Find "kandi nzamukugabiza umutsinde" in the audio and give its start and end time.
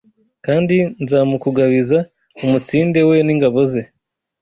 0.45-2.99